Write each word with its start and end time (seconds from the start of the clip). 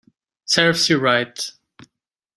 Serves 0.45 0.89
you 0.89 0.97
right 0.97 1.51